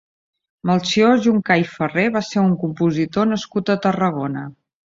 Melcior 0.69 1.19
Juncà 1.25 1.57
i 1.65 1.67
Farré 1.75 2.07
va 2.17 2.25
ser 2.31 2.41
un 2.47 2.57
compositor 2.65 3.31
nascut 3.35 3.73
a 3.75 3.81
Tarragona. 3.89 4.49